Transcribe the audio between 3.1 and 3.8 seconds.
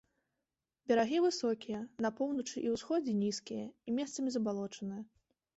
нізкія